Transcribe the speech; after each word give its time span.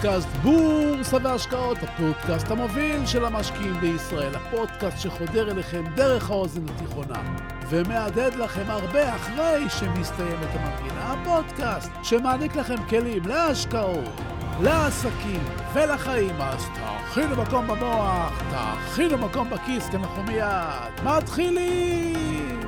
לפודקאסט 0.00 0.28
בורסה 0.28 1.16
והשקעות, 1.22 1.78
הפודקאסט 1.82 2.50
המוביל 2.50 3.06
של 3.06 3.24
המשקיעים 3.24 3.74
בישראל, 3.80 4.34
הפודקאסט 4.34 4.98
שחודר 4.98 5.50
אליכם 5.50 5.84
דרך 5.94 6.30
האוזן 6.30 6.60
התיכונה 6.68 7.22
ומהדהד 7.68 8.34
לכם 8.34 8.64
הרבה 8.68 9.14
אחרי 9.14 9.64
שמסתיימת 9.68 10.48
המנגינה, 10.54 11.12
הפודקאסט 11.12 11.90
שמעניק 12.02 12.56
לכם 12.56 12.76
כלים 12.88 13.22
להשקעות, 13.26 14.20
לעסקים 14.60 15.44
ולחיים, 15.72 16.40
אז 16.40 16.66
תאכינו 16.74 17.42
מקום 17.42 17.66
במוח, 17.66 18.42
תאכינו 18.50 19.18
מקום 19.18 19.50
בכיס, 19.50 19.88
כי 19.88 19.96
אנחנו 19.96 20.22
מיד 20.22 21.04
מתחילים! 21.04 22.60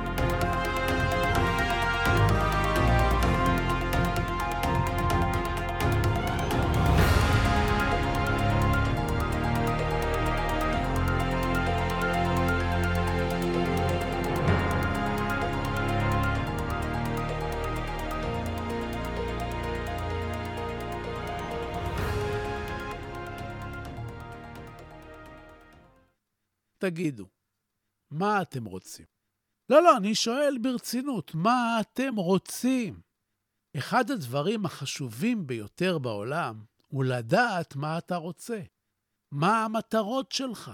תגידו, 26.83 27.25
מה 28.11 28.41
אתם 28.41 28.65
רוצים? 28.65 29.05
לא, 29.69 29.83
לא, 29.83 29.97
אני 29.97 30.15
שואל 30.15 30.57
ברצינות, 30.61 31.35
מה 31.35 31.77
אתם 31.81 32.15
רוצים? 32.15 33.01
אחד 33.77 34.11
הדברים 34.11 34.65
החשובים 34.65 35.47
ביותר 35.47 35.97
בעולם 35.97 36.63
הוא 36.87 37.03
לדעת 37.03 37.75
מה 37.75 37.97
אתה 37.97 38.15
רוצה. 38.15 38.61
מה 39.31 39.63
המטרות 39.65 40.31
שלך? 40.31 40.71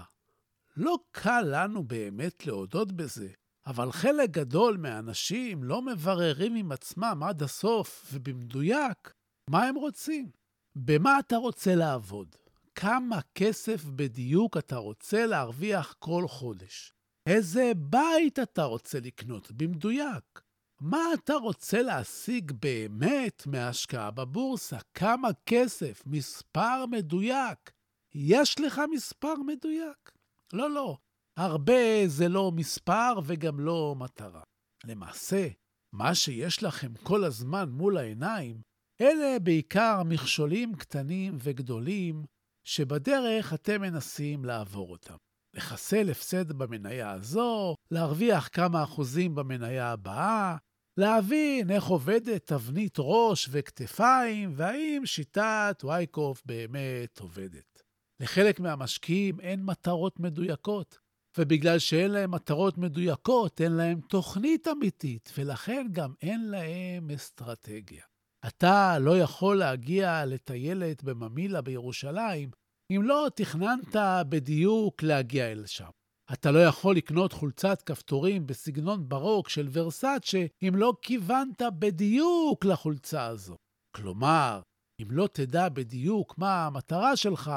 לא 0.76 0.98
קל 1.10 1.44
לנו 1.44 1.84
באמת 1.84 2.46
להודות 2.46 2.92
בזה, 2.92 3.28
אבל 3.66 3.92
חלק 3.92 4.30
גדול 4.30 4.76
מהאנשים 4.76 5.64
לא 5.64 5.82
מבררים 5.82 6.54
עם 6.54 6.72
עצמם 6.72 7.20
עד 7.28 7.42
הסוף 7.42 8.06
ובמדויק 8.12 9.12
מה 9.50 9.64
הם 9.64 9.74
רוצים. 9.74 10.30
במה 10.76 11.18
אתה 11.18 11.36
רוצה 11.36 11.74
לעבוד? 11.74 12.36
כמה 12.74 13.20
כסף 13.34 13.84
בדיוק 13.84 14.56
אתה 14.56 14.76
רוצה 14.76 15.26
להרוויח 15.26 15.94
כל 15.98 16.28
חודש. 16.28 16.92
איזה 17.26 17.72
בית 17.76 18.38
אתה 18.38 18.64
רוצה 18.64 19.00
לקנות 19.00 19.52
במדויק. 19.52 20.40
מה 20.80 21.04
אתה 21.14 21.34
רוצה 21.34 21.82
להשיג 21.82 22.52
באמת 22.52 23.46
מהשקעה 23.46 24.10
בבורסה? 24.10 24.78
כמה 24.94 25.28
כסף? 25.46 26.02
מספר 26.06 26.86
מדויק. 26.90 27.70
יש 28.14 28.60
לך 28.60 28.80
מספר 28.90 29.34
מדויק? 29.46 30.12
לא, 30.52 30.70
לא. 30.70 30.96
הרבה 31.36 32.06
זה 32.06 32.28
לא 32.28 32.52
מספר 32.52 33.12
וגם 33.24 33.60
לא 33.60 33.94
מטרה. 33.98 34.42
למעשה, 34.86 35.48
מה 35.92 36.14
שיש 36.14 36.62
לכם 36.62 36.94
כל 37.02 37.24
הזמן 37.24 37.68
מול 37.70 37.98
העיניים, 37.98 38.60
אלה 39.00 39.38
בעיקר 39.38 40.02
מכשולים 40.02 40.74
קטנים 40.74 41.36
וגדולים 41.42 42.24
שבדרך 42.64 43.54
אתם 43.54 43.80
מנסים 43.80 44.44
לעבור 44.44 44.90
אותם. 44.90 45.16
לחסל 45.54 46.10
הפסד 46.10 46.52
במניה 46.52 47.10
הזו, 47.10 47.74
להרוויח 47.90 48.48
כמה 48.52 48.82
אחוזים 48.82 49.34
במניה 49.34 49.92
הבאה, 49.92 50.56
להבין 50.96 51.70
איך 51.70 51.84
עובדת 51.84 52.46
תבנית 52.46 52.94
ראש 52.98 53.48
וכתפיים, 53.50 54.52
והאם 54.54 55.02
שיטת 55.06 55.82
וייקוף 55.84 56.42
באמת 56.46 57.18
עובדת. 57.18 57.82
לחלק 58.20 58.60
מהמשקיעים 58.60 59.40
אין 59.40 59.62
מטרות 59.62 60.20
מדויקות, 60.20 60.98
ובגלל 61.38 61.78
שאין 61.78 62.10
להם 62.10 62.30
מטרות 62.30 62.78
מדויקות, 62.78 63.60
אין 63.60 63.72
להם 63.72 64.00
תוכנית 64.00 64.68
אמיתית, 64.68 65.32
ולכן 65.38 65.86
גם 65.92 66.14
אין 66.22 66.50
להם 66.50 67.10
אסטרטגיה. 67.10 68.04
אתה 68.46 68.98
לא 68.98 69.18
יכול 69.18 69.58
להגיע 69.58 70.24
לטיילת 70.26 71.04
בממילה 71.04 71.60
בירושלים 71.60 72.50
אם 72.90 73.02
לא 73.02 73.28
תכננת 73.34 73.96
בדיוק 74.28 75.02
להגיע 75.02 75.52
אל 75.52 75.66
שם. 75.66 75.90
אתה 76.32 76.50
לא 76.50 76.58
יכול 76.58 76.96
לקנות 76.96 77.32
חולצת 77.32 77.82
כפתורים 77.82 78.46
בסגנון 78.46 79.08
ברוק 79.08 79.48
של 79.48 79.68
ורסאצ'ה 79.72 80.46
אם 80.62 80.72
לא 80.76 80.92
כיוונת 81.02 81.62
בדיוק 81.78 82.64
לחולצה 82.64 83.26
הזו. 83.26 83.56
כלומר, 83.96 84.60
אם 85.02 85.08
לא 85.10 85.28
תדע 85.32 85.68
בדיוק 85.68 86.38
מה 86.38 86.66
המטרה 86.66 87.16
שלך, 87.16 87.50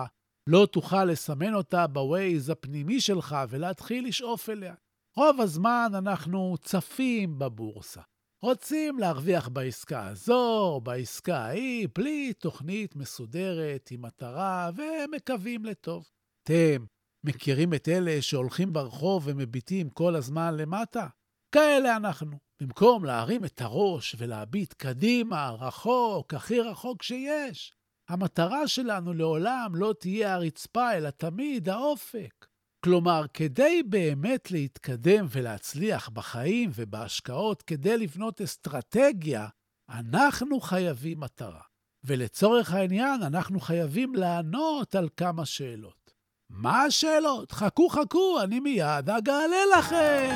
לא 0.49 0.67
תוכל 0.71 1.05
לסמן 1.05 1.53
אותה 1.53 1.87
בווייז 1.87 2.49
הפנימי 2.49 3.01
שלך 3.01 3.35
ולהתחיל 3.49 4.07
לשאוף 4.07 4.49
אליה. 4.49 4.75
רוב 5.17 5.41
הזמן 5.41 5.91
אנחנו 5.95 6.55
צפים 6.61 7.39
בבורסה. 7.39 8.01
רוצים 8.43 8.99
להרוויח 8.99 9.47
בעסקה 9.47 10.07
הזו 10.07 10.81
בעסקה 10.83 11.37
ההיא, 11.37 11.87
בלי 11.95 12.33
תוכנית 12.33 12.95
מסודרת 12.95 13.91
עם 13.91 14.01
מטרה, 14.01 14.69
ומקווים 14.75 15.65
לטוב. 15.65 16.09
אתם 16.43 16.85
מכירים 17.23 17.73
את 17.73 17.87
אלה 17.87 18.21
שהולכים 18.21 18.73
ברחוב 18.73 19.23
ומביטים 19.25 19.89
כל 19.89 20.15
הזמן 20.15 20.57
למטה? 20.57 21.07
כאלה 21.55 21.95
אנחנו. 21.95 22.37
במקום 22.61 23.05
להרים 23.05 23.45
את 23.45 23.61
הראש 23.61 24.15
ולהביט 24.19 24.73
קדימה, 24.73 25.49
רחוק, 25.49 26.33
הכי 26.33 26.59
רחוק 26.59 27.03
שיש. 27.03 27.73
המטרה 28.09 28.67
שלנו 28.67 29.13
לעולם 29.13 29.71
לא 29.75 29.93
תהיה 29.99 30.33
הרצפה, 30.33 30.93
אלא 30.93 31.09
תמיד 31.09 31.69
האופק. 31.69 32.45
כלומר, 32.83 33.25
כדי 33.33 33.83
באמת 33.85 34.51
להתקדם 34.51 35.25
ולהצליח 35.29 36.09
בחיים 36.09 36.69
ובהשקעות, 36.75 37.61
כדי 37.61 37.97
לבנות 37.97 38.41
אסטרטגיה, 38.41 39.47
אנחנו 39.89 40.61
חייבים 40.61 41.19
מטרה. 41.19 41.61
ולצורך 42.03 42.73
העניין, 42.73 43.23
אנחנו 43.23 43.59
חייבים 43.59 44.15
לענות 44.15 44.95
על 44.95 45.09
כמה 45.17 45.45
שאלות. 45.45 46.13
מה 46.49 46.83
השאלות? 46.83 47.51
חכו, 47.51 47.89
חכו, 47.89 48.41
אני 48.43 48.59
מיד 48.59 49.09
אגלה 49.09 49.63
לכם! 49.77 50.29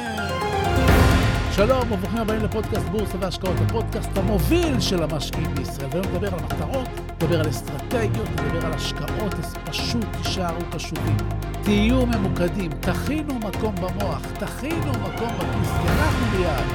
שלום 1.56 1.92
וברוכים 1.92 2.18
הבאים 2.18 2.44
לפודקאסט 2.44 2.86
בורסה 2.86 3.18
והשקעות, 3.22 3.56
הפודקאסט 3.66 4.10
המוביל 4.16 4.80
של 4.80 5.04
המשקיעים 5.04 5.56
בישראל. 5.56 5.90
והיום 5.92 6.06
נדבר 6.06 6.34
על 6.34 6.40
מטרות, 6.46 6.88
נדבר 7.16 7.40
על 7.40 7.50
אסטרטגיות, 7.50 8.30
נדבר 8.30 8.66
על 8.66 8.74
השקעות, 8.74 9.34
אז 9.34 9.56
פשוט 9.66 10.06
תישארו 10.18 10.62
קשובים. 10.72 11.47
תהיו 11.68 12.06
ממוקדים, 12.06 12.72
תכינו 12.72 13.40
מקום 13.40 13.76
במוח, 13.76 14.22
תכינו 14.40 14.92
מקום 14.92 15.30
בכיס, 15.38 15.70
כי 15.82 15.88
אנחנו 15.88 16.26
מיד 16.38 16.66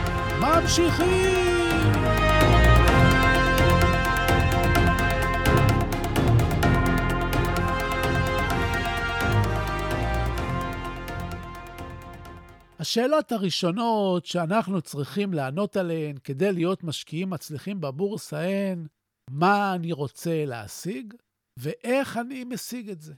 ממשיכים! 0.40 1.92
השאלות 12.78 13.32
הראשונות 13.32 14.26
שאנחנו 14.26 14.80
צריכים 14.82 15.34
לענות 15.34 15.76
עליהן 15.76 16.16
כדי 16.24 16.52
להיות 16.52 16.84
משקיעים 16.84 17.30
מצליחים 17.30 17.80
בבורסה 17.80 18.40
הן, 18.40 18.86
מה 19.30 19.74
אני 19.74 19.92
רוצה 19.92 20.44
להשיג 20.44 21.14
ואיך 21.56 22.16
אני 22.16 22.44
משיג 22.44 22.90
את 22.90 23.00
זה. 23.00 23.14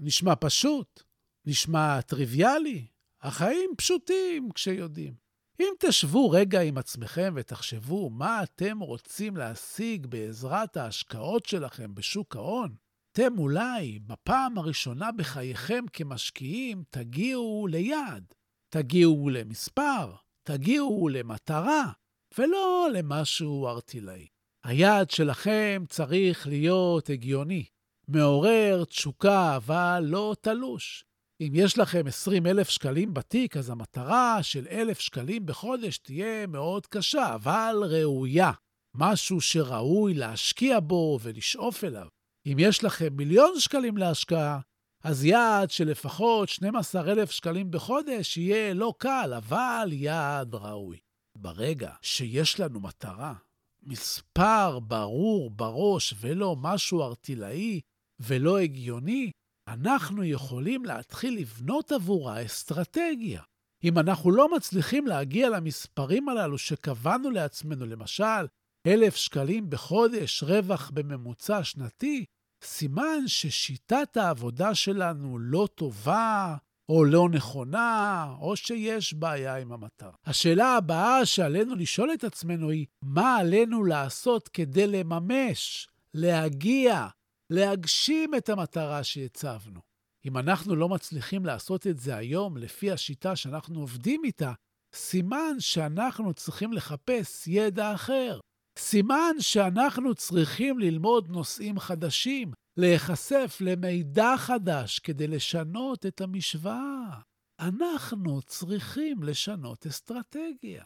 נשמע 0.00 0.34
פשוט, 0.40 1.11
נשמע 1.46 2.00
טריוויאלי, 2.00 2.86
החיים 3.22 3.70
פשוטים 3.76 4.52
כשיודעים. 4.52 5.14
אם 5.60 5.72
תשבו 5.78 6.30
רגע 6.30 6.60
עם 6.60 6.78
עצמכם 6.78 7.34
ותחשבו 7.36 8.10
מה 8.10 8.42
אתם 8.42 8.78
רוצים 8.78 9.36
להשיג 9.36 10.06
בעזרת 10.06 10.76
ההשקעות 10.76 11.46
שלכם 11.46 11.94
בשוק 11.94 12.36
ההון, 12.36 12.74
אתם 13.12 13.38
אולי 13.38 13.98
בפעם 13.98 14.58
הראשונה 14.58 15.12
בחייכם 15.12 15.84
כמשקיעים 15.92 16.84
תגיעו 16.90 17.66
ליעד. 17.70 18.34
תגיעו 18.68 19.30
למספר, 19.30 20.14
תגיעו 20.42 21.08
למטרה, 21.08 21.92
ולא 22.38 22.88
למשהו 22.92 23.66
ארטילאי. 23.66 24.26
היעד 24.64 25.10
שלכם 25.10 25.84
צריך 25.88 26.46
להיות 26.46 27.10
הגיוני, 27.10 27.64
מעורר 28.08 28.84
תשוקה, 28.84 29.56
אבל 29.56 30.04
לא 30.06 30.34
תלוש. 30.40 31.04
אם 31.46 31.52
יש 31.54 31.78
לכם 31.78 32.06
20 32.06 32.46
אלף 32.46 32.68
שקלים 32.68 33.14
בתיק, 33.14 33.56
אז 33.56 33.70
המטרה 33.70 34.42
של 34.42 34.66
אלף 34.70 35.00
שקלים 35.00 35.46
בחודש 35.46 35.98
תהיה 35.98 36.46
מאוד 36.46 36.86
קשה, 36.86 37.34
אבל 37.34 37.76
ראויה. 37.90 38.52
משהו 38.96 39.40
שראוי 39.40 40.14
להשקיע 40.14 40.80
בו 40.80 41.18
ולשאוף 41.22 41.84
אליו. 41.84 42.06
אם 42.46 42.56
יש 42.58 42.84
לכם 42.84 43.08
מיליון 43.16 43.60
שקלים 43.60 43.96
להשקעה, 43.96 44.60
אז 45.04 45.24
יעד 45.24 45.70
של 45.70 45.84
לפחות 45.84 46.48
12,000 46.48 47.30
שקלים 47.30 47.70
בחודש 47.70 48.36
יהיה 48.36 48.74
לא 48.74 48.94
קל, 48.98 49.32
אבל 49.36 49.88
יעד 49.92 50.54
ראוי. 50.54 50.98
ברגע 51.38 51.92
שיש 52.02 52.60
לנו 52.60 52.80
מטרה, 52.80 53.34
מספר 53.82 54.78
ברור 54.78 55.50
בראש 55.50 56.14
ולא 56.20 56.56
משהו 56.58 57.02
ארטילאי, 57.02 57.80
ולא 58.20 58.58
הגיוני, 58.58 59.30
אנחנו 59.72 60.24
יכולים 60.24 60.84
להתחיל 60.84 61.38
לבנות 61.38 61.92
עבורה 61.92 62.44
אסטרטגיה. 62.44 63.42
אם 63.84 63.98
אנחנו 63.98 64.30
לא 64.30 64.54
מצליחים 64.56 65.06
להגיע 65.06 65.48
למספרים 65.48 66.28
הללו 66.28 66.58
שקבענו 66.58 67.30
לעצמנו, 67.30 67.86
למשל, 67.86 68.46
אלף 68.86 69.16
שקלים 69.16 69.70
בחודש 69.70 70.42
רווח 70.42 70.90
בממוצע 70.94 71.64
שנתי, 71.64 72.24
סימן 72.64 73.26
ששיטת 73.26 74.16
העבודה 74.16 74.74
שלנו 74.74 75.38
לא 75.38 75.68
טובה, 75.74 76.56
או 76.88 77.04
לא 77.04 77.28
נכונה, 77.28 78.26
או 78.40 78.56
שיש 78.56 79.14
בעיה 79.14 79.56
עם 79.56 79.72
המטרה. 79.72 80.12
השאלה 80.26 80.76
הבאה 80.76 81.26
שעלינו 81.26 81.74
לשאול 81.74 82.10
את 82.14 82.24
עצמנו 82.24 82.70
היא, 82.70 82.86
מה 83.02 83.36
עלינו 83.36 83.84
לעשות 83.84 84.48
כדי 84.48 84.86
לממש, 84.86 85.88
להגיע, 86.14 87.06
להגשים 87.52 88.34
את 88.34 88.48
המטרה 88.48 89.04
שהצבנו? 89.04 89.80
אם 90.24 90.38
אנחנו 90.38 90.76
לא 90.76 90.88
מצליחים 90.88 91.46
לעשות 91.46 91.86
את 91.86 91.98
זה 91.98 92.16
היום 92.16 92.56
לפי 92.56 92.90
השיטה 92.90 93.36
שאנחנו 93.36 93.80
עובדים 93.80 94.24
איתה, 94.24 94.52
סימן 94.94 95.54
שאנחנו 95.58 96.34
צריכים 96.34 96.72
לחפש 96.72 97.46
ידע 97.46 97.94
אחר. 97.94 98.40
סימן 98.78 99.34
שאנחנו 99.40 100.14
צריכים 100.14 100.78
ללמוד 100.78 101.28
נושאים 101.30 101.78
חדשים, 101.78 102.52
להיחשף 102.76 103.56
למידע 103.60 104.34
חדש 104.36 104.98
כדי 104.98 105.26
לשנות 105.26 106.06
את 106.06 106.20
המשוואה. 106.20 107.20
אנחנו 107.60 108.42
צריכים 108.42 109.22
לשנות 109.22 109.86
אסטרטגיה. 109.86 110.84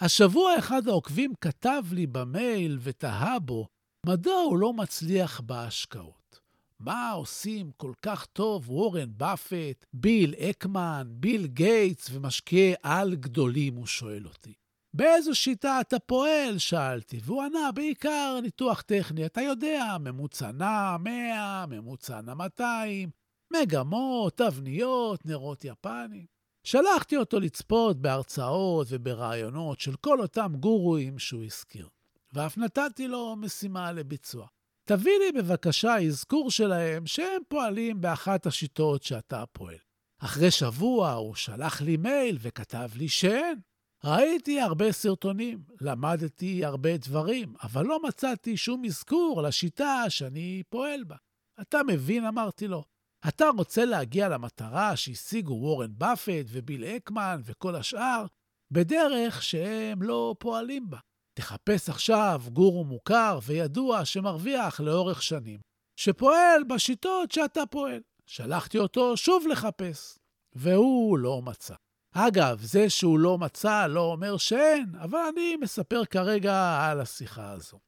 השבוע 0.00 0.58
אחד 0.58 0.88
העוקבים 0.88 1.32
כתב 1.40 1.82
לי 1.92 2.06
במייל 2.06 2.78
ותהה 2.82 3.38
בו 3.38 3.68
מדוע 4.06 4.40
הוא 4.40 4.58
לא 4.58 4.72
מצליח 4.72 5.40
בהשקעות. 5.40 6.40
מה 6.80 7.10
עושים 7.10 7.70
כל 7.76 7.92
כך 8.02 8.26
טוב 8.26 8.70
וורן 8.70 9.10
באפט, 9.16 9.86
ביל 9.92 10.34
אקמן, 10.34 11.06
ביל 11.10 11.46
גייטס 11.46 12.10
ומשקיעי 12.12 12.74
על 12.82 13.14
גדולים, 13.14 13.74
הוא 13.74 13.86
שואל 13.86 14.26
אותי. 14.26 14.54
באיזו 14.94 15.34
שיטה 15.34 15.80
אתה 15.80 15.98
פועל? 15.98 16.58
שאלתי, 16.58 17.20
והוא 17.24 17.42
ענה, 17.42 17.72
בעיקר 17.74 18.38
ניתוח 18.42 18.80
טכני. 18.80 19.26
אתה 19.26 19.40
יודע, 19.40 19.96
ממוצע 20.00 20.52
נע 20.52 20.96
100, 20.96 21.64
ממוצע 21.66 22.20
נע 22.20 22.34
200, 22.34 23.10
מגמות, 23.52 24.36
תבניות, 24.36 25.26
נרות 25.26 25.64
יפנים. 25.64 26.26
שלחתי 26.64 27.16
אותו 27.16 27.40
לצפות 27.40 27.96
בהרצאות 27.96 28.86
וברעיונות 28.90 29.80
של 29.80 29.96
כל 29.96 30.20
אותם 30.20 30.52
גורואים 30.60 31.18
שהוא 31.18 31.44
הזכיר, 31.44 31.88
ואף 32.34 32.58
נתתי 32.58 33.08
לו 33.08 33.36
משימה 33.36 33.92
לביצוע. 33.92 34.46
תביא 34.88 35.18
לי 35.18 35.42
בבקשה 35.42 35.98
אזכור 35.98 36.50
שלהם 36.50 37.06
שהם 37.06 37.42
פועלים 37.48 38.00
באחת 38.00 38.46
השיטות 38.46 39.02
שאתה 39.02 39.44
פועל. 39.52 39.78
אחרי 40.18 40.50
שבוע 40.50 41.12
הוא 41.12 41.34
שלח 41.34 41.80
לי 41.80 41.96
מייל 41.96 42.38
וכתב 42.40 42.88
לי 42.96 43.08
שאין. 43.08 43.60
ראיתי 44.04 44.60
הרבה 44.60 44.92
סרטונים, 44.92 45.62
למדתי 45.80 46.64
הרבה 46.64 46.96
דברים, 46.96 47.54
אבל 47.62 47.86
לא 47.86 48.02
מצאתי 48.02 48.56
שום 48.56 48.84
אזכור 48.84 49.42
לשיטה 49.42 50.04
שאני 50.08 50.62
פועל 50.68 51.04
בה. 51.04 51.16
אתה 51.60 51.82
מבין? 51.86 52.24
אמרתי 52.24 52.68
לו. 52.68 52.84
אתה 53.28 53.48
רוצה 53.56 53.84
להגיע 53.84 54.28
למטרה 54.28 54.96
שהשיגו 54.96 55.52
וורן 55.52 55.92
באפט 55.98 56.46
וביל 56.48 56.84
אקמן 56.84 57.40
וכל 57.44 57.76
השאר 57.76 58.26
בדרך 58.70 59.42
שהם 59.42 60.02
לא 60.02 60.34
פועלים 60.38 60.90
בה. 60.90 60.98
תחפש 61.34 61.88
עכשיו 61.88 62.42
גורו 62.52 62.84
מוכר 62.84 63.38
וידוע 63.42 64.04
שמרוויח 64.04 64.80
לאורך 64.80 65.22
שנים, 65.22 65.60
שפועל 65.96 66.64
בשיטות 66.68 67.32
שאתה 67.32 67.66
פועל. 67.70 68.00
שלחתי 68.26 68.78
אותו 68.78 69.16
שוב 69.16 69.46
לחפש, 69.46 70.18
והוא 70.54 71.18
לא 71.18 71.42
מצא. 71.42 71.74
אגב, 72.12 72.60
זה 72.62 72.90
שהוא 72.90 73.18
לא 73.18 73.38
מצא 73.38 73.86
לא 73.86 74.00
אומר 74.00 74.36
שאין, 74.36 74.94
אבל 74.94 75.18
אני 75.32 75.56
מספר 75.56 76.04
כרגע 76.04 76.86
על 76.90 77.00
השיחה 77.00 77.50
הזו. 77.50 77.78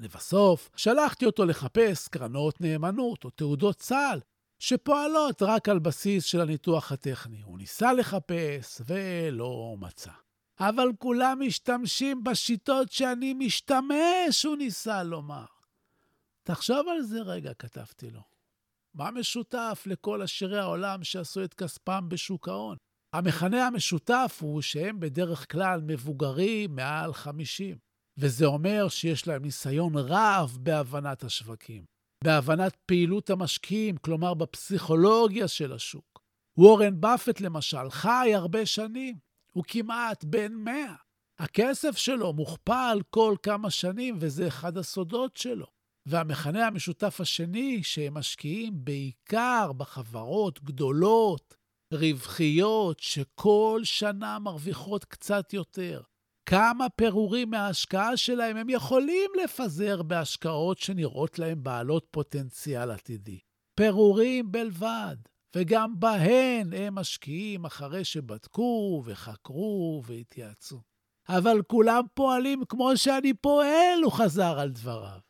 לבסוף, 0.00 0.70
שלחתי 0.76 1.26
אותו 1.26 1.44
לחפש 1.44 2.08
קרנות 2.08 2.60
נאמנות 2.60 3.24
או 3.24 3.30
תעודות 3.30 3.76
צה"ל, 3.76 4.20
שפועלות 4.62 5.42
רק 5.42 5.68
על 5.68 5.78
בסיס 5.78 6.24
של 6.24 6.40
הניתוח 6.40 6.92
הטכני. 6.92 7.42
הוא 7.42 7.58
ניסה 7.58 7.92
לחפש 7.92 8.80
ולא 8.86 9.76
מצא. 9.80 10.21
אבל 10.60 10.88
כולם 10.98 11.40
משתמשים 11.46 12.24
בשיטות 12.24 12.92
שאני 12.92 13.34
משתמש, 13.34 14.44
הוא 14.44 14.56
ניסה 14.56 15.02
לומר. 15.02 15.44
תחשוב 16.42 16.88
על 16.88 17.02
זה 17.02 17.20
רגע, 17.20 17.54
כתבתי 17.54 18.10
לו. 18.10 18.22
מה 18.94 19.10
משותף 19.10 19.82
לכל 19.86 20.22
עשירי 20.22 20.58
העולם 20.58 21.04
שעשו 21.04 21.44
את 21.44 21.54
כספם 21.54 22.08
בשוק 22.08 22.48
ההון? 22.48 22.76
המכנה 23.12 23.66
המשותף 23.66 24.38
הוא 24.40 24.62
שהם 24.62 25.00
בדרך 25.00 25.52
כלל 25.52 25.80
מבוגרים 25.86 26.76
מעל 26.76 27.14
50, 27.14 27.76
וזה 28.16 28.46
אומר 28.46 28.88
שיש 28.88 29.26
להם 29.26 29.42
ניסיון 29.42 29.92
רב 29.96 30.58
בהבנת 30.60 31.24
השווקים, 31.24 31.84
בהבנת 32.24 32.76
פעילות 32.86 33.30
המשקיעים, 33.30 33.96
כלומר 33.96 34.34
בפסיכולוגיה 34.34 35.48
של 35.48 35.72
השוק. 35.72 36.22
וורן 36.56 37.00
באפט 37.00 37.40
למשל 37.40 37.90
חי 37.90 38.30
הרבה 38.34 38.66
שנים, 38.66 39.16
הוא 39.52 39.64
כמעט 39.68 40.24
בן 40.24 40.52
100. 40.52 40.94
הכסף 41.38 41.96
שלו 41.96 42.32
מוכפל 42.32 42.98
כל 43.10 43.34
כמה 43.42 43.70
שנים, 43.70 44.16
וזה 44.20 44.48
אחד 44.48 44.78
הסודות 44.78 45.36
שלו. 45.36 45.66
והמכנה 46.06 46.66
המשותף 46.66 47.20
השני, 47.20 47.82
שהם 47.82 48.14
משקיעים 48.14 48.84
בעיקר 48.84 49.72
בחברות 49.72 50.62
גדולות, 50.64 51.54
רווחיות 51.92 53.00
שכל 53.00 53.80
שנה 53.84 54.38
מרוויחות 54.38 55.04
קצת 55.04 55.52
יותר. 55.52 56.02
כמה 56.46 56.88
פירורים 56.88 57.50
מההשקעה 57.50 58.16
שלהם 58.16 58.56
הם 58.56 58.68
יכולים 58.68 59.30
לפזר 59.44 60.02
בהשקעות 60.02 60.78
שנראות 60.78 61.38
להם 61.38 61.62
בעלות 61.62 62.06
פוטנציאל 62.10 62.90
עתידי. 62.90 63.38
פירורים 63.76 64.52
בלבד, 64.52 65.16
וגם 65.56 66.00
בהן 66.00 66.72
הם 66.72 66.94
משקיעים 66.94 67.64
אחרי 67.64 68.04
שבדקו 68.04 69.02
וחקרו 69.06 70.02
והתייעצו. 70.06 70.80
אבל 71.28 71.62
כולם 71.66 72.02
פועלים 72.14 72.64
כמו 72.68 72.96
שאני 72.96 73.34
פועל, 73.34 74.02
הוא 74.04 74.12
חזר 74.12 74.58
על 74.58 74.70
דבריו. 74.70 75.20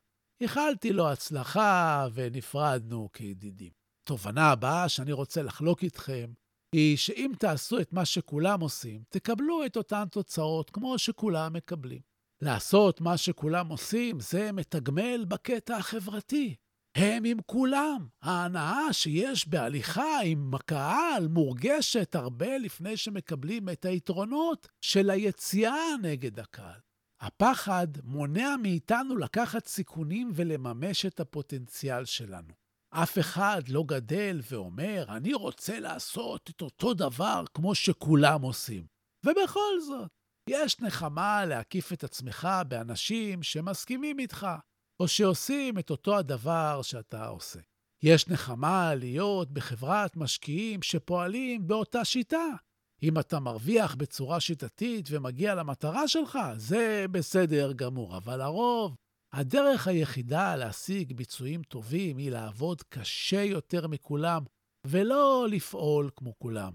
איחלתי 0.40 0.92
לו 0.92 1.08
הצלחה 1.08 2.06
ונפרדנו 2.14 3.08
כידידים. 3.12 3.70
תובנה 4.04 4.50
הבאה 4.50 4.88
שאני 4.88 5.12
רוצה 5.12 5.42
לחלוק 5.42 5.82
איתכם 5.82 6.32
היא 6.72 6.96
שאם 6.96 7.32
תעשו 7.38 7.80
את 7.80 7.92
מה 7.92 8.04
שכולם 8.04 8.60
עושים, 8.60 9.02
תקבלו 9.08 9.66
את 9.66 9.76
אותן 9.76 10.04
תוצאות 10.10 10.70
כמו 10.70 10.98
שכולם 10.98 11.52
מקבלים. 11.52 12.00
לעשות 12.42 13.00
מה 13.00 13.16
שכולם 13.16 13.68
עושים 13.68 14.20
זה 14.20 14.52
מתגמל 14.52 15.24
בקטע 15.28 15.76
החברתי. 15.76 16.54
הם 16.94 17.24
עם 17.24 17.38
כולם. 17.46 18.06
ההנאה 18.22 18.92
שיש 18.92 19.48
בהליכה 19.48 20.20
עם 20.24 20.54
הקהל 20.54 21.28
מורגשת 21.28 22.14
הרבה 22.14 22.58
לפני 22.58 22.96
שמקבלים 22.96 23.68
את 23.68 23.84
היתרונות 23.84 24.68
של 24.80 25.10
היציאה 25.10 25.96
נגד 26.02 26.40
הקהל. 26.40 26.80
הפחד 27.20 27.86
מונע 28.04 28.56
מאיתנו 28.62 29.16
לקחת 29.16 29.66
סיכונים 29.66 30.30
ולממש 30.34 31.06
את 31.06 31.20
הפוטנציאל 31.20 32.04
שלנו. 32.04 32.54
אף 32.90 33.18
אחד 33.18 33.62
לא 33.68 33.84
גדל 33.86 34.40
ואומר, 34.50 35.04
אני 35.08 35.34
רוצה 35.34 35.80
לעשות 35.80 36.50
את 36.50 36.62
אותו 36.62 36.94
דבר 36.94 37.44
כמו 37.54 37.74
שכולם 37.74 38.42
עושים. 38.42 38.86
ובכל 39.26 39.80
זאת, 39.86 40.10
יש 40.50 40.80
נחמה 40.80 41.44
להקיף 41.44 41.92
את 41.92 42.04
עצמך 42.04 42.48
באנשים 42.68 43.42
שמסכימים 43.42 44.18
איתך, 44.18 44.46
או 45.02 45.08
שעושים 45.08 45.78
את 45.78 45.90
אותו 45.90 46.18
הדבר 46.18 46.82
שאתה 46.82 47.26
עושה. 47.26 47.60
יש 48.02 48.28
נחמה 48.28 48.94
להיות 48.94 49.50
בחברת 49.50 50.16
משקיעים 50.16 50.82
שפועלים 50.82 51.66
באותה 51.66 52.04
שיטה. 52.04 52.46
אם 53.02 53.18
אתה 53.18 53.40
מרוויח 53.40 53.94
בצורה 53.94 54.40
שיטתית 54.40 55.08
ומגיע 55.10 55.54
למטרה 55.54 56.08
שלך, 56.08 56.38
זה 56.56 57.06
בסדר 57.10 57.72
גמור, 57.72 58.16
אבל 58.16 58.40
הרוב 58.40 58.96
הדרך 59.32 59.88
היחידה 59.88 60.56
להשיג 60.56 61.12
ביצועים 61.12 61.62
טובים 61.62 62.16
היא 62.16 62.30
לעבוד 62.30 62.82
קשה 62.82 63.42
יותר 63.42 63.86
מכולם, 63.86 64.42
ולא 64.86 65.46
לפעול 65.50 66.10
כמו 66.16 66.38
כולם, 66.38 66.72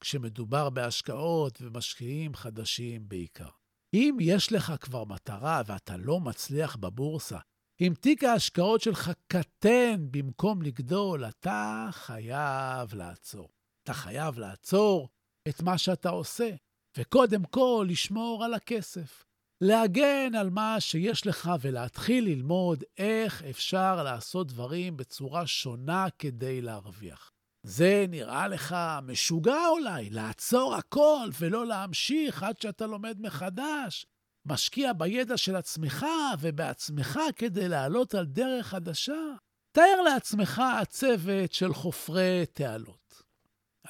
כשמדובר 0.00 0.70
בהשקעות 0.70 1.58
ומשקיעים 1.62 2.34
חדשים 2.34 3.08
בעיקר. 3.08 3.48
אם 3.94 4.16
יש 4.20 4.52
לך 4.52 4.72
כבר 4.80 5.04
מטרה 5.04 5.62
ואתה 5.66 5.96
לא 5.96 6.20
מצליח 6.20 6.76
בבורסה, 6.76 7.38
אם 7.80 7.92
תיק 8.00 8.24
ההשקעות 8.24 8.80
שלך 8.80 9.10
קטן 9.26 10.06
במקום 10.10 10.62
לגדול, 10.62 11.24
אתה 11.24 11.88
חייב 11.92 12.94
לעצור. 12.94 13.48
אתה 13.82 13.94
חייב 13.94 14.38
לעצור 14.38 15.08
את 15.48 15.62
מה 15.62 15.78
שאתה 15.78 16.08
עושה, 16.08 16.50
וקודם 16.98 17.44
כל 17.44 17.86
לשמור 17.90 18.44
על 18.44 18.54
הכסף. 18.54 19.24
להגן 19.60 20.34
על 20.34 20.50
מה 20.50 20.80
שיש 20.80 21.26
לך 21.26 21.50
ולהתחיל 21.60 22.24
ללמוד 22.24 22.84
איך 22.98 23.42
אפשר 23.42 24.02
לעשות 24.02 24.46
דברים 24.46 24.96
בצורה 24.96 25.46
שונה 25.46 26.06
כדי 26.18 26.60
להרוויח. 26.60 27.30
זה 27.66 28.04
נראה 28.08 28.48
לך 28.48 28.76
משוגע 29.02 29.66
אולי, 29.68 30.10
לעצור 30.10 30.74
הכל 30.74 31.28
ולא 31.40 31.66
להמשיך 31.66 32.42
עד 32.42 32.60
שאתה 32.60 32.86
לומד 32.86 33.20
מחדש. 33.20 34.06
משקיע 34.46 34.92
בידע 34.92 35.36
של 35.36 35.56
עצמך 35.56 36.06
ובעצמך 36.40 37.20
כדי 37.36 37.68
לעלות 37.68 38.14
על 38.14 38.26
דרך 38.26 38.66
חדשה. 38.66 39.34
תאר 39.72 40.02
לעצמך 40.04 40.62
הצוות 40.80 41.52
של 41.52 41.74
חופרי 41.74 42.44
תעלות. 42.52 43.22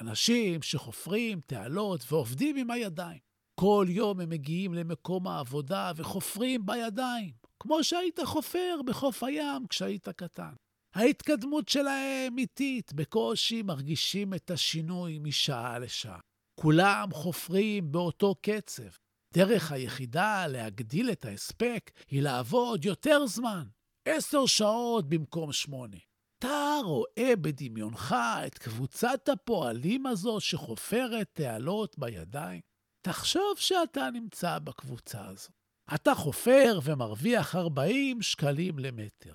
אנשים 0.01 0.61
שחופרים 0.61 1.39
תעלות 1.45 2.01
ועובדים 2.11 2.55
עם 2.55 2.71
הידיים. 2.71 3.19
כל 3.59 3.85
יום 3.89 4.19
הם 4.19 4.29
מגיעים 4.29 4.73
למקום 4.73 5.27
העבודה 5.27 5.91
וחופרים 5.95 6.65
בידיים, 6.65 7.31
כמו 7.59 7.83
שהיית 7.83 8.19
חופר 8.23 8.79
בחוף 8.85 9.23
הים 9.23 9.67
כשהיית 9.67 10.09
קטן. 10.09 10.53
ההתקדמות 10.95 11.69
שלהם 11.69 12.37
איטית, 12.37 12.93
בקושי 12.93 13.61
מרגישים 13.61 14.33
את 14.33 14.51
השינוי 14.51 15.19
משעה 15.19 15.79
לשעה. 15.79 16.19
כולם 16.59 17.09
חופרים 17.11 17.91
באותו 17.91 18.35
קצב. 18.41 19.04
דרך 19.35 19.71
היחידה 19.71 20.47
להגדיל 20.47 21.11
את 21.11 21.25
ההספק 21.25 21.91
היא 22.07 22.21
לעבוד 22.21 22.85
יותר 22.85 23.25
זמן, 23.27 23.63
עשר 24.07 24.45
שעות 24.45 25.09
במקום 25.09 25.51
שמונה. 25.51 25.97
אתה 26.39 26.77
רואה 26.83 27.35
בדמיונך 27.41 28.15
את 28.47 28.57
קבוצת 28.57 29.29
הפועלים 29.29 30.05
הזו 30.05 30.39
שחופרת 30.39 31.29
תעלות 31.33 31.99
בידיים? 31.99 32.61
תחשוב 33.01 33.53
שאתה 33.57 34.09
נמצא 34.13 34.59
בקבוצה 34.59 35.25
הזו. 35.25 35.49
אתה 35.95 36.15
חופר 36.15 36.79
ומרוויח 36.83 37.55
40 37.55 38.21
שקלים 38.21 38.79
למטר. 38.79 39.33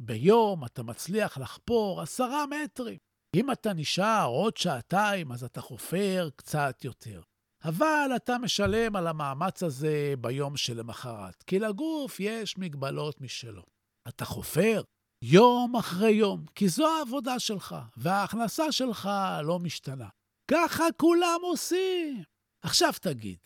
ביום 0.00 0.64
אתה 0.64 0.82
מצליח 0.82 1.38
לחפור 1.38 2.00
עשרה 2.00 2.44
מטרים. 2.46 2.98
אם 3.36 3.50
אתה 3.50 3.72
נשאר 3.72 4.26
עוד 4.26 4.56
שעתיים, 4.56 5.32
אז 5.32 5.44
אתה 5.44 5.60
חופר 5.60 6.28
קצת 6.36 6.84
יותר. 6.84 7.20
אבל 7.64 8.10
אתה 8.16 8.38
משלם 8.38 8.96
על 8.96 9.06
המאמץ 9.06 9.62
הזה 9.62 10.14
ביום 10.20 10.56
שלמחרת, 10.56 11.42
כי 11.42 11.58
לגוף 11.58 12.20
יש 12.20 12.58
מגבלות 12.58 13.20
משלו. 13.20 13.62
אתה 14.08 14.24
חופר 14.24 14.82
יום 15.22 15.76
אחרי 15.76 16.10
יום, 16.10 16.44
כי 16.54 16.68
זו 16.68 16.88
העבודה 16.98 17.38
שלך, 17.38 17.76
וההכנסה 17.96 18.72
שלך 18.72 19.10
לא 19.44 19.58
משתנה. 19.58 20.08
ככה 20.50 20.84
כולם 20.96 21.38
עושים. 21.42 22.22
עכשיו 22.62 22.92
תגיד, 23.00 23.38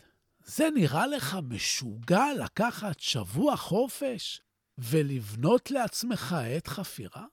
זה 0.44 0.68
נראה 0.74 1.06
לך 1.06 1.36
משוגע 1.48 2.24
לקחת 2.44 3.00
שבוע 3.00 3.56
חופש 3.56 4.40
ולבנות 4.78 5.70
לעצמך 5.70 6.32
עת 6.32 6.66
חפירה? 6.66 7.24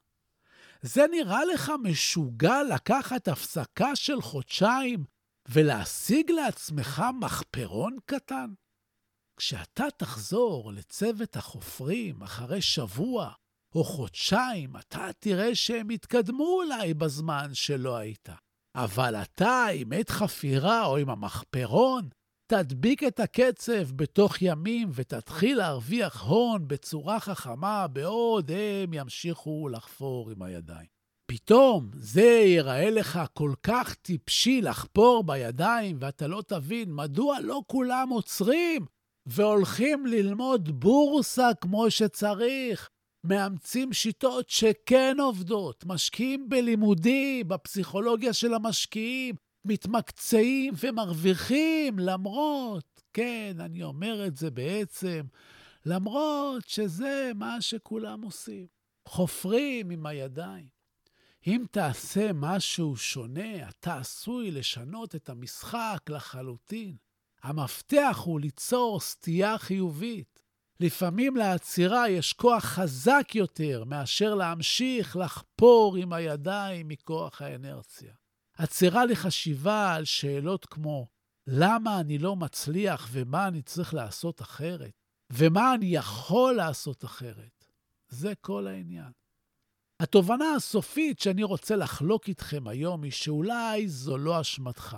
זה 0.81 1.05
נראה 1.11 1.45
לך 1.45 1.71
משוגע 1.83 2.63
לקחת 2.73 3.27
הפסקה 3.27 3.95
של 3.95 4.21
חודשיים 4.21 5.03
ולהשיג 5.51 6.31
לעצמך 6.31 7.03
מחפרון 7.19 7.97
קטן? 8.05 8.53
כשאתה 9.37 9.83
תחזור 9.97 10.71
לצוות 10.73 11.35
החופרים 11.35 12.21
אחרי 12.21 12.61
שבוע 12.61 13.31
או 13.75 13.83
חודשיים, 13.83 14.77
אתה 14.77 15.09
תראה 15.19 15.55
שהם 15.55 15.89
התקדמו 15.89 16.43
אולי 16.43 16.93
בזמן 16.93 17.49
שלא 17.53 17.97
היית. 17.97 18.29
אבל 18.75 19.15
אתה, 19.15 19.65
עם 19.73 19.93
עת 19.93 20.09
חפירה 20.09 20.85
או 20.85 20.97
עם 20.97 21.09
המחפרון, 21.09 22.09
תדביק 22.51 23.03
את 23.03 23.19
הקצב 23.19 23.91
בתוך 23.95 24.41
ימים 24.41 24.89
ותתחיל 24.93 25.57
להרוויח 25.57 26.23
הון 26.23 26.67
בצורה 26.67 27.19
חכמה 27.19 27.87
בעוד 27.87 28.51
הם 28.51 28.93
ימשיכו 28.93 29.69
לחפור 29.69 30.31
עם 30.31 30.41
הידיים. 30.41 30.98
פתאום 31.31 31.89
זה 31.93 32.21
ייראה 32.21 32.89
לך 32.89 33.19
כל 33.33 33.53
כך 33.63 33.95
טיפשי 33.95 34.61
לחפור 34.61 35.23
בידיים, 35.23 35.97
ואתה 36.01 36.27
לא 36.27 36.43
תבין 36.47 36.93
מדוע 36.93 37.39
לא 37.39 37.61
כולם 37.67 38.09
עוצרים 38.09 38.85
והולכים 39.25 40.05
ללמוד 40.05 40.79
בורסה 40.79 41.49
כמו 41.61 41.91
שצריך, 41.91 42.89
מאמצים 43.23 43.93
שיטות 43.93 44.49
שכן 44.49 45.15
עובדות, 45.19 45.85
משקיעים 45.85 46.49
בלימודים, 46.49 47.47
בפסיכולוגיה 47.47 48.33
של 48.33 48.53
המשקיעים, 48.53 49.35
מתמקצעים 49.65 50.73
ומרוויחים, 50.83 51.99
למרות, 51.99 53.01
כן, 53.13 53.57
אני 53.59 53.83
אומר 53.83 54.27
את 54.27 54.37
זה 54.37 54.51
בעצם, 54.51 55.21
למרות 55.85 56.63
שזה 56.67 57.31
מה 57.35 57.61
שכולם 57.61 58.21
עושים. 58.21 58.67
חופרים 59.07 59.89
עם 59.89 60.05
הידיים. 60.05 60.78
אם 61.47 61.65
תעשה 61.71 62.29
משהו 62.33 62.97
שונה, 62.97 63.69
אתה 63.69 63.97
עשוי 63.97 64.51
לשנות 64.51 65.15
את 65.15 65.29
המשחק 65.29 65.99
לחלוטין. 66.09 66.95
המפתח 67.43 68.21
הוא 68.23 68.39
ליצור 68.39 68.99
סטייה 68.99 69.57
חיובית. 69.57 70.43
לפעמים 70.79 71.35
לעצירה 71.37 72.09
יש 72.09 72.33
כוח 72.33 72.63
חזק 72.63 73.35
יותר 73.35 73.83
מאשר 73.83 74.35
להמשיך 74.35 75.15
לחפור 75.15 75.95
עם 75.95 76.13
הידיים 76.13 76.87
מכוח 76.87 77.41
האנרציה. 77.41 78.13
עצירה 78.57 79.05
לחשיבה 79.05 79.93
על 79.93 80.05
שאלות 80.05 80.65
כמו 80.65 81.07
למה 81.47 81.99
אני 81.99 82.17
לא 82.17 82.35
מצליח 82.35 83.09
ומה 83.11 83.47
אני 83.47 83.61
צריך 83.61 83.93
לעשות 83.93 84.41
אחרת, 84.41 84.91
ומה 85.29 85.73
אני 85.75 85.85
יכול 85.85 86.55
לעשות 86.55 87.05
אחרת. 87.05 87.65
זה 88.09 88.33
כל 88.41 88.67
העניין. 88.67 89.11
התובנה 89.99 90.55
הסופית 90.55 91.19
שאני 91.19 91.43
רוצה 91.43 91.75
לחלוק 91.75 92.27
איתכם 92.27 92.67
היום 92.67 93.03
היא 93.03 93.11
שאולי 93.11 93.87
זו 93.87 94.17
לא 94.17 94.41
אשמתך, 94.41 94.97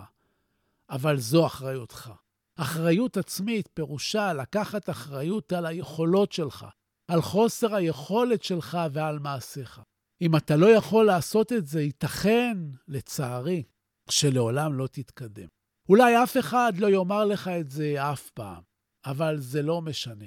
אבל 0.89 1.19
זו 1.19 1.45
אחריותך. 1.45 2.11
אחריות 2.55 3.17
עצמית 3.17 3.69
פירושה 3.73 4.33
לקחת 4.33 4.89
אחריות 4.89 5.53
על 5.53 5.65
היכולות 5.65 6.31
שלך, 6.31 6.65
על 7.07 7.21
חוסר 7.21 7.75
היכולת 7.75 8.43
שלך 8.43 8.77
ועל 8.91 9.19
מעשיך. 9.19 9.81
אם 10.21 10.35
אתה 10.35 10.55
לא 10.55 10.65
יכול 10.65 11.05
לעשות 11.05 11.53
את 11.53 11.67
זה, 11.67 11.81
ייתכן, 11.81 12.57
לצערי, 12.87 13.63
שלעולם 14.09 14.73
לא 14.73 14.87
תתקדם. 14.87 15.47
אולי 15.89 16.23
אף 16.23 16.37
אחד 16.37 16.73
לא 16.77 16.87
יאמר 16.87 17.25
לך 17.25 17.47
את 17.47 17.69
זה 17.69 18.11
אף 18.11 18.29
פעם, 18.29 18.61
אבל 19.05 19.37
זה 19.37 19.61
לא 19.61 19.81
משנה. 19.81 20.25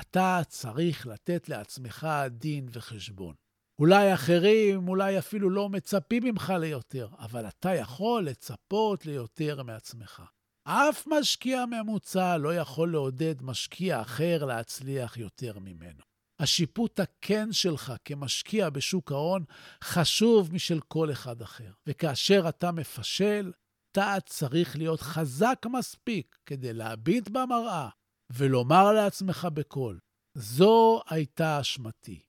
אתה 0.00 0.40
צריך 0.48 1.06
לתת 1.06 1.48
לעצמך 1.48 2.08
דין 2.30 2.68
וחשבון. 2.72 3.34
אולי 3.78 4.14
אחרים, 4.14 4.88
אולי 4.88 5.18
אפילו 5.18 5.50
לא 5.50 5.68
מצפים 5.68 6.24
ממך 6.24 6.52
ליותר, 6.60 7.08
אבל 7.18 7.48
אתה 7.48 7.74
יכול 7.74 8.24
לצפות 8.24 9.06
ליותר 9.06 9.62
מעצמך. 9.62 10.22
אף 10.64 11.06
משקיע 11.06 11.64
ממוצע 11.66 12.36
לא 12.36 12.54
יכול 12.54 12.92
לעודד 12.92 13.42
משקיע 13.42 14.00
אחר 14.00 14.44
להצליח 14.44 15.16
יותר 15.16 15.58
ממנו. 15.58 16.02
השיפוט 16.40 17.00
הכן 17.00 17.52
שלך 17.52 17.92
כמשקיע 18.04 18.70
בשוק 18.70 19.12
ההון 19.12 19.44
חשוב 19.84 20.54
משל 20.54 20.80
כל 20.80 21.12
אחד 21.12 21.42
אחר. 21.42 21.70
וכאשר 21.86 22.44
אתה 22.48 22.72
מפשל, 22.72 23.52
אתה 23.92 24.16
צריך 24.26 24.76
להיות 24.76 25.00
חזק 25.00 25.66
מספיק 25.72 26.38
כדי 26.46 26.72
להביט 26.72 27.28
במראה 27.28 27.88
ולומר 28.30 28.92
לעצמך 28.92 29.48
בקול, 29.54 29.98
זו 30.34 31.02
הייתה 31.10 31.60
אשמתי. 31.60 32.27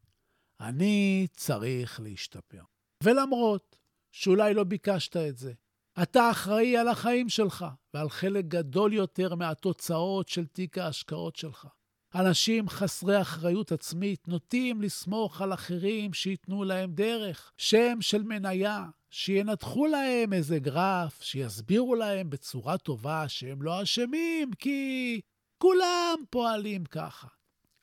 אני 0.62 1.28
צריך 1.34 2.00
להשתפר. 2.00 2.64
ולמרות 3.04 3.78
שאולי 4.12 4.54
לא 4.54 4.64
ביקשת 4.64 5.18
את 5.18 5.38
זה, 5.38 5.54
אתה 6.02 6.32
אחראי 6.32 6.78
על 6.78 6.88
החיים 6.88 7.30
שלך 7.30 7.66
ועל 7.94 8.10
חלק 8.10 8.46
גדול 8.46 8.94
יותר 8.94 9.36
מהתוצאות 9.36 10.30
של 10.30 10.46
תיק 10.46 10.78
ההשקעות 10.78 11.36
שלך. 11.36 11.68
אנשים 12.16 12.70
חסרי 12.70 13.22
אחריות 13.22 13.72
עצמית 13.72 14.28
נוטים 14.28 14.82
לסמוך 14.82 15.42
על 15.42 15.54
אחרים 15.54 16.14
שייתנו 16.14 16.64
להם 16.64 16.92
דרך, 16.94 17.52
שם 17.58 18.02
של 18.02 18.24
מניה, 18.24 18.86
שינתחו 19.10 19.88
להם 19.88 20.34
איזה 20.34 20.60
גרף, 20.60 21.22
שיסבירו 21.22 21.96
להם 21.96 22.30
בצורה 22.30 22.78
טובה 22.78 23.28
שהם 23.28 23.62
לא 23.62 23.84
אשמים, 23.84 24.54
כי 24.54 25.22
כולם 25.58 26.20
פועלים 26.30 26.86
ככה. 26.86 27.28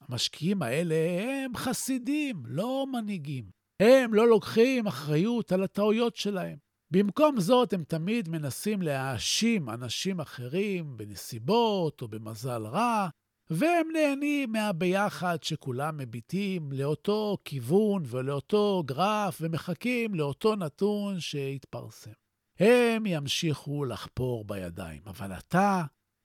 המשקיעים 0.08 0.62
האלה 0.62 0.94
הם 0.94 1.56
חסידים, 1.56 2.42
לא 2.46 2.86
מנהיגים. 2.92 3.44
הם 3.80 4.14
לא 4.14 4.28
לוקחים 4.28 4.86
אחריות 4.86 5.52
על 5.52 5.62
הטעויות 5.62 6.16
שלהם. 6.16 6.56
במקום 6.90 7.40
זאת, 7.40 7.72
הם 7.72 7.84
תמיד 7.84 8.28
מנסים 8.28 8.82
להאשים 8.82 9.70
אנשים 9.70 10.20
אחרים 10.20 10.96
בנסיבות 10.96 12.02
או 12.02 12.08
במזל 12.08 12.66
רע, 12.66 13.08
והם 13.50 13.88
נהנים 13.92 14.52
מהביחד 14.52 15.42
שכולם 15.42 15.96
מביטים 15.96 16.72
לאותו 16.72 17.38
כיוון 17.44 18.02
ולאותו 18.06 18.82
גרף 18.86 19.38
ומחכים 19.40 20.14
לאותו 20.14 20.56
נתון 20.56 21.20
שיתפרסם. 21.20 22.10
הם 22.58 23.06
ימשיכו 23.06 23.84
לחפור 23.84 24.44
בידיים, 24.44 25.02
אבל 25.06 25.32
אתה 25.32 25.84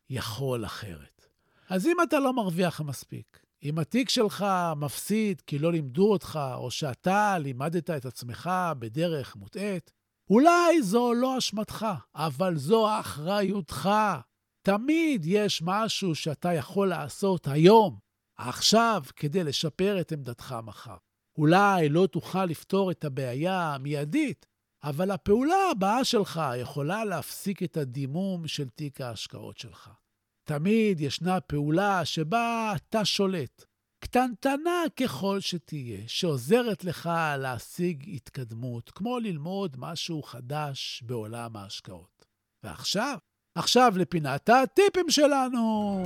יכול 0.09 0.65
אחרת. 0.65 1.27
אז 1.69 1.87
אם 1.87 1.97
אתה 2.03 2.19
לא 2.19 2.33
מרוויח 2.33 2.81
מספיק, 2.81 3.39
אם 3.63 3.79
התיק 3.79 4.09
שלך 4.09 4.45
מפסיד 4.75 5.41
כי 5.41 5.59
לא 5.59 5.71
לימדו 5.71 6.11
אותך, 6.11 6.39
או 6.55 6.71
שאתה 6.71 7.37
לימדת 7.37 7.89
את 7.89 8.05
עצמך 8.05 8.49
בדרך 8.79 9.35
מוטעית, 9.35 9.91
אולי 10.29 10.81
זו 10.81 11.13
לא 11.13 11.37
אשמתך, 11.37 11.85
אבל 12.15 12.57
זו 12.57 12.99
אחריותך. 12.99 13.89
תמיד 14.65 15.25
יש 15.25 15.61
משהו 15.65 16.15
שאתה 16.15 16.53
יכול 16.53 16.89
לעשות 16.89 17.47
היום, 17.47 17.99
עכשיו, 18.37 19.03
כדי 19.15 19.43
לשפר 19.43 20.01
את 20.01 20.11
עמדתך 20.11 20.55
מחר. 20.63 20.97
אולי 21.37 21.89
לא 21.89 22.07
תוכל 22.07 22.45
לפתור 22.45 22.91
את 22.91 23.05
הבעיה 23.05 23.73
המיידית, 23.75 24.45
אבל 24.83 25.11
הפעולה 25.11 25.69
הבאה 25.71 26.03
שלך 26.03 26.41
יכולה 26.57 27.05
להפסיק 27.05 27.63
את 27.63 27.77
הדימום 27.77 28.47
של 28.47 28.69
תיק 28.69 29.01
ההשקעות 29.01 29.57
שלך. 29.57 29.89
תמיד 30.43 31.01
ישנה 31.01 31.41
פעולה 31.41 32.05
שבה 32.05 32.73
אתה 32.75 33.05
שולט, 33.05 33.65
קטנטנה 34.03 34.83
ככל 34.99 35.39
שתהיה, 35.39 35.99
שעוזרת 36.07 36.83
לך 36.83 37.09
להשיג 37.37 38.09
התקדמות, 38.15 38.91
כמו 38.91 39.19
ללמוד 39.19 39.75
משהו 39.79 40.23
חדש 40.23 41.03
בעולם 41.05 41.55
ההשקעות. 41.57 42.25
ועכשיו, 42.63 43.17
עכשיו 43.55 43.93
לפינת 43.95 44.49
הטיפים 44.49 45.09
שלנו. 45.09 46.03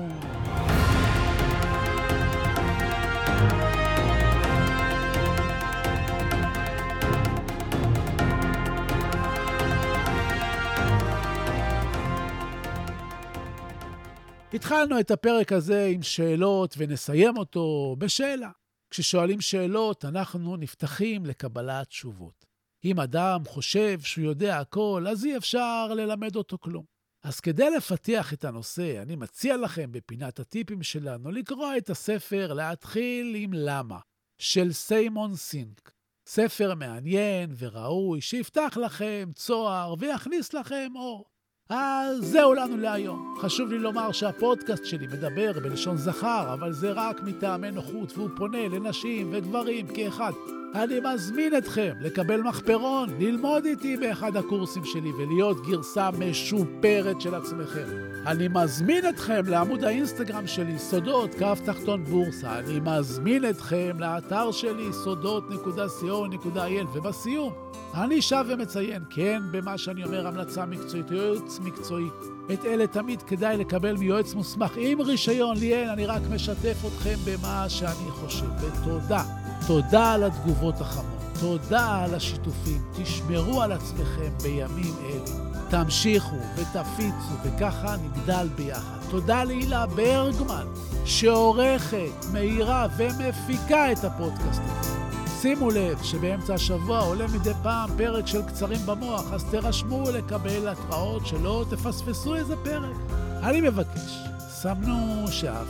התחלנו 14.54 15.00
את 15.00 15.12
הפרק 15.12 15.52
הזה 15.52 15.86
עם 15.86 16.02
שאלות 16.02 16.76
ונסיים 16.78 17.38
אותו 17.38 17.96
בשאלה. 18.00 18.50
כששואלים 18.90 19.42
שאלות, 19.42 20.06
אנחנו 20.06 20.58
נפתחים 20.58 21.26
לקבלת 21.26 21.88
תשובות. 21.88 22.46
אם 22.86 23.00
אדם 23.00 23.46
חושב 23.46 24.02
שהוא 24.02 24.26
יודע 24.26 24.60
הכל, 24.60 25.06
אז 25.10 25.26
אי 25.26 25.38
אפשר 25.38 25.88
ללמד 25.96 26.36
אותו 26.36 26.58
כלום. 26.58 26.86
אז 27.24 27.40
כדי 27.40 27.70
לפתח 27.78 28.34
את 28.34 28.46
הנושא, 28.46 29.02
אני 29.02 29.16
מציע 29.16 29.58
לכם 29.58 29.92
בפינת 29.92 30.40
הטיפים 30.40 30.84
שלנו 30.84 31.32
לקרוא 31.32 31.78
את 31.78 31.90
הספר 31.90 32.54
להתחיל 32.54 33.36
עם 33.36 33.52
למה, 33.54 34.00
של 34.38 34.72
סיימון 34.72 35.36
סינק. 35.36 35.92
ספר 36.28 36.76
מעניין 36.76 37.54
וראוי 37.58 38.22
שיפתח 38.22 38.78
לכם 38.86 39.30
צוהר 39.36 39.96
ויכניס 40.00 40.54
לכם 40.54 40.92
אור. 40.96 41.35
אז 41.70 42.18
זהו 42.22 42.54
לנו 42.54 42.78
להיום. 42.78 43.36
חשוב 43.42 43.70
לי 43.70 43.80
לומר 43.80 44.12
שהפודקאסט 44.12 44.86
שלי 44.86 45.08
מדבר 45.08 45.52
בלשון 45.64 45.98
זכר, 45.98 46.54
אבל 46.54 46.74
זה 46.74 46.92
רק 46.92 47.24
מטעמי 47.24 47.72
נוחות, 47.72 48.18
והוא 48.18 48.30
פונה 48.38 48.68
לנשים 48.68 49.30
וגברים 49.34 49.88
כאחד. 49.88 50.32
אני 50.76 51.00
מזמין 51.00 51.58
אתכם 51.58 51.94
לקבל 52.00 52.42
מחפרון, 52.42 53.10
ללמוד 53.20 53.66
איתי 53.66 53.98
באחד 53.98 54.38
הקורסים 54.38 54.86
שלי 54.86 55.12
ולהיות 55.12 55.68
גרסה 55.68 56.10
משופרת 56.12 57.22
של 57.22 57.36
עצמכם. 57.36 57.88
אני 58.26 58.48
מזמין 58.48 59.10
אתכם 59.10 59.42
לעמוד 59.48 59.84
האינסטגרם 59.84 60.48
שלי, 60.48 60.80
סודות, 60.80 61.36
קו 61.40 61.54
תחתון 61.66 62.04
בורסה. 62.04 62.60
אני 62.60 62.80
מזמין 62.80 63.50
אתכם 63.50 64.00
לאתר 64.00 64.52
שלי, 64.52 64.94
סודות.co.il, 64.94 66.88
ובסיום, 66.94 67.54
אני 67.94 68.22
שב 68.22 68.46
ומציין, 68.48 69.04
כן, 69.10 69.42
במה 69.52 69.78
שאני 69.78 70.04
אומר 70.04 70.28
המלצה 70.28 70.66
מקצועית, 70.66 71.12
יועץ 71.12 71.60
מקצועי. 71.60 72.08
את 72.54 72.66
אלה 72.66 72.88
תמיד 72.88 73.22
כדאי 73.22 73.58
לקבל 73.58 73.98
מיועץ 73.98 74.34
מוסמך 74.34 74.72
עם 74.78 75.02
רישיון, 75.02 75.58
לי 75.58 75.74
אין, 75.74 75.90
אני 75.90 76.06
רק 76.06 76.22
משתף 76.34 76.78
אתכם 76.88 77.16
במה 77.26 77.66
שאני 77.70 78.12
חושב. 78.12 78.50
ותודה. 78.62 79.45
תודה 79.68 80.14
על 80.14 80.24
התגובות 80.24 80.82
החמות, 80.82 81.06
תודה 81.40 82.04
על 82.04 82.16
השיתופים, 82.16 82.82
תשמרו 82.96 83.62
על 83.62 83.72
עצמכם 83.72 84.32
בימים 84.44 84.94
אלה. 85.06 85.46
תמשיכו 85.70 86.36
ותפיצו, 86.56 87.34
וככה 87.44 87.96
נגדל 87.96 88.48
ביחד. 88.56 89.00
תודה 89.10 89.44
להילה 89.44 89.86
ברגמן, 89.86 90.66
שעורכת, 91.06 92.26
מאירה 92.34 92.88
ומפיקה 92.98 93.92
את 93.92 94.04
הפודקאסט 94.04 94.62
הזה. 94.66 94.96
שימו 95.42 95.70
לב 95.70 96.04
שבאמצע 96.04 96.54
השבוע 96.54 97.00
עולה 97.00 97.28
מדי 97.28 97.52
פעם 97.64 97.90
פרק 97.98 98.28
של 98.28 98.42
קצרים 98.42 98.80
במוח, 98.86 99.34
אז 99.34 99.44
תירשמו 99.44 100.04
לקבל 100.12 100.68
התראות 100.68 101.26
שלא 101.26 101.66
תפספסו 101.70 102.36
איזה 102.36 102.56
פרק. 102.64 102.96
אני 103.44 103.62
מבקש, 103.62 104.20
סמנו 104.40 105.28
שאף, 105.28 105.68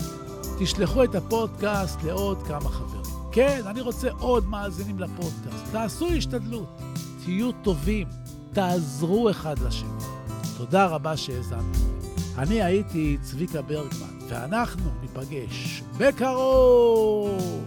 תשלחו 0.59 1.03
את 1.03 1.15
הפודקאסט 1.15 2.03
לעוד 2.03 2.43
כמה 2.47 2.69
חברים. 2.69 3.04
כן, 3.35 3.61
אני 3.67 3.81
רוצה 3.81 4.11
עוד 4.11 4.47
מאזינים 4.47 4.99
לפודקאסט. 4.99 5.71
תעשו 5.71 6.07
השתדלות, 6.07 6.81
תהיו 7.23 7.51
טובים, 7.51 8.07
תעזרו 8.53 9.29
אחד 9.29 9.59
לשני. 9.59 9.89
תודה 10.57 10.85
רבה 10.85 11.17
שהאזנתם. 11.17 11.79
אני 12.37 12.63
הייתי 12.63 13.17
צביקה 13.21 13.61
ברגמן, 13.61 14.19
ואנחנו 14.29 14.91
ניפגש 15.01 15.83
בקרוב! 15.97 17.63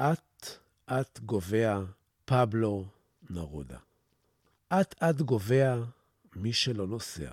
אט-אט 0.00 1.20
גובע 1.20 1.80
פבלו 2.24 2.84
נרודה. 3.30 3.87
אט-אט 4.72 5.16
גובע 5.16 5.84
מי 6.36 6.52
שלא 6.52 6.86
נוסע, 6.86 7.30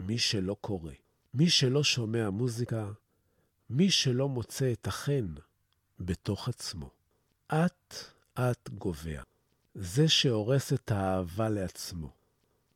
מי 0.00 0.18
שלא 0.18 0.56
קורא, 0.60 0.92
מי 1.34 1.50
שלא 1.50 1.84
שומע 1.84 2.30
מוזיקה, 2.30 2.92
מי 3.70 3.90
שלא 3.90 4.28
מוצא 4.28 4.72
את 4.72 4.86
החן 4.86 5.34
בתוך 6.00 6.48
עצמו. 6.48 6.90
אט-אט 7.48 8.68
גובע. 8.68 9.22
זה 9.74 10.08
שהורס 10.08 10.72
את 10.72 10.90
האהבה 10.90 11.48
לעצמו. 11.48 12.10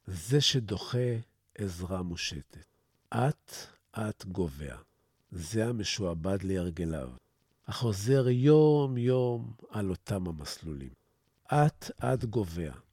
זה 0.06 0.40
שדוחה 0.40 1.16
עזרה 1.54 2.02
מושטת. 2.02 2.66
אט-אט 3.10 4.24
גובע. 4.24 4.76
זה 5.32 5.66
המשועבד 5.66 6.42
להרגליו, 6.42 7.10
החוזר 7.66 8.28
יום-יום 8.28 9.52
על 9.70 9.90
אותם 9.90 10.28
המסלולים. 10.28 10.92
אט-אט 11.46 12.24
גובע. 12.24 12.85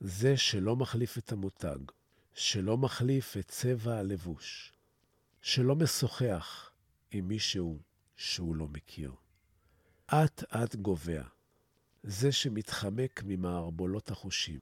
זה 0.00 0.36
שלא 0.36 0.76
מחליף 0.76 1.18
את 1.18 1.32
המותג, 1.32 1.78
שלא 2.34 2.76
מחליף 2.76 3.36
את 3.36 3.48
צבע 3.48 3.98
הלבוש, 3.98 4.72
שלא 5.42 5.76
משוחח 5.76 6.70
עם 7.10 7.28
מישהו 7.28 7.78
שהוא 8.16 8.56
לא 8.56 8.68
מכיר. 8.68 9.12
אט-אט 10.06 10.74
גובע, 10.76 11.22
זה 12.02 12.32
שמתחמק 12.32 13.22
ממערבולות 13.26 14.10
החושים, 14.10 14.58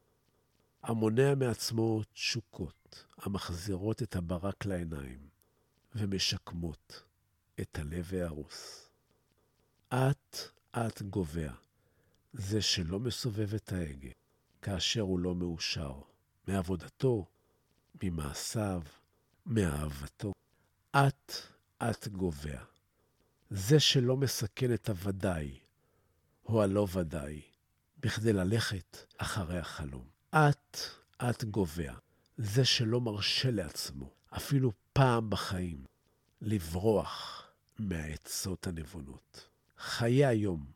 המונע 0.83 1.35
מעצמו 1.35 2.03
תשוקות 2.13 3.05
המחזירות 3.17 4.03
את 4.03 4.17
הברק 4.17 4.67
לעיניים 4.67 5.29
ומשקמות 5.95 7.03
את 7.61 7.79
הלב 7.79 8.15
ההרוס. 8.15 8.89
אט-אט 9.89 11.03
גובע, 11.03 11.53
זה 12.33 12.63
שלא 12.63 13.01
מסובב 13.01 13.55
את 13.55 13.73
ההגה, 13.73 14.11
כאשר 14.69 15.01
הוא 15.01 15.19
לא 15.19 15.35
מאושר, 15.35 15.93
מעבודתו, 16.47 17.27
ממעשיו, 18.03 18.83
מאהבתו. 19.47 20.33
אט-אט 20.91 22.09
גובע. 22.09 22.61
זה 23.51 23.81
שלא 23.81 24.17
מסכן 24.17 24.75
את 24.75 24.89
הוודאי, 24.89 25.59
או 26.47 26.63
הלא 26.63 26.87
ודאי, 26.93 27.43
בכדי 27.99 28.33
ללכת 28.33 28.97
אחרי 29.19 29.59
החלום. 29.59 30.05
אט-אט 30.31 31.45
גובע. 31.45 31.95
זה 32.39 32.65
שלא 32.65 33.01
מרשה 33.01 33.51
לעצמו, 33.51 34.11
אפילו 34.37 34.73
פעם 34.93 35.31
בחיים, 35.31 35.85
לברוח 36.41 37.47
מהעצות 37.79 38.67
הנבונות. 38.67 39.49
חיה 39.79 40.29
היום, 40.29 40.67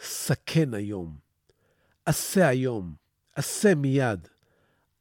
סכן 0.00 0.74
היום, 0.74 1.18
עשה 2.06 2.48
היום, 2.48 2.94
עשה 3.40 3.74
מיד. 3.74 4.28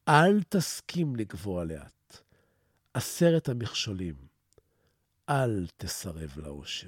אל 0.07 0.43
תסכים 0.49 1.15
לגבוה 1.15 1.63
לאט. 1.63 2.17
עשרת 2.93 3.49
המכשולים, 3.49 4.15
אל 5.29 5.67
תסרב 5.77 6.33
לאושר. 6.37 6.87